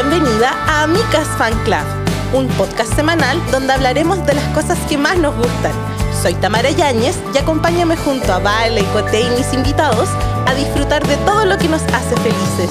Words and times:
bienvenida 0.00 0.50
a 0.68 0.84
Amicas 0.84 1.26
Fan 1.38 1.52
Club, 1.64 1.82
un 2.32 2.46
podcast 2.50 2.94
semanal 2.94 3.36
donde 3.50 3.72
hablaremos 3.72 4.24
de 4.26 4.34
las 4.34 4.44
cosas 4.54 4.78
que 4.88 4.96
más 4.96 5.18
nos 5.18 5.34
gustan. 5.34 5.72
Soy 6.22 6.34
Tamara 6.34 6.70
Yáñez 6.70 7.18
y 7.34 7.38
acompáñame 7.38 7.96
junto 7.96 8.32
a 8.32 8.38
Vale, 8.38 8.84
Cote 8.92 9.22
y 9.22 9.30
mis 9.30 9.52
invitados 9.52 10.08
a 10.46 10.54
disfrutar 10.54 11.04
de 11.04 11.16
todo 11.16 11.44
lo 11.46 11.58
que 11.58 11.66
nos 11.66 11.82
hace 11.82 12.16
felices. 12.18 12.70